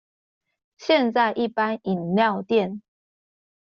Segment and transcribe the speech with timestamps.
[0.79, 2.81] 現在一般飲料店